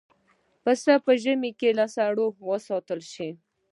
[0.63, 3.29] پسه په ژمي کې له سړو وساتل شي.